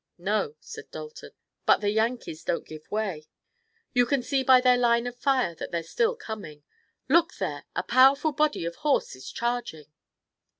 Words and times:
"No," 0.17 0.55
said 0.59 0.89
Dalton, 0.89 1.29
"but 1.67 1.79
the 1.79 1.91
Yankees 1.91 2.43
don't 2.43 2.65
give 2.65 2.89
way. 2.89 3.27
You 3.93 4.07
can 4.07 4.23
see 4.23 4.41
by 4.41 4.59
their 4.59 4.75
line 4.75 5.05
of 5.05 5.15
fire 5.15 5.53
that 5.53 5.69
they're 5.69 5.83
still 5.83 6.15
coming. 6.15 6.63
Look 7.07 7.35
there! 7.35 7.65
A 7.75 7.83
powerful 7.83 8.31
body 8.31 8.65
of 8.65 8.77
horse 8.77 9.15
is 9.15 9.31
charging!" 9.31 9.93